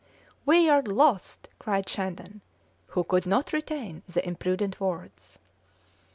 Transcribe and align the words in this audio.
"We 0.47 0.67
are 0.67 0.81
lost!" 0.81 1.47
cried 1.59 1.87
Shandon, 1.87 2.41
who 2.87 3.03
could 3.03 3.27
not 3.27 3.53
retain 3.53 4.01
the 4.11 4.27
imprudent 4.27 4.79
words. 4.79 5.37